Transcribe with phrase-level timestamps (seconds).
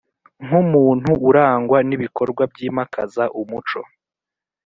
[0.45, 3.81] nk umuntu urangwa n ibikorwa byimakaza umuco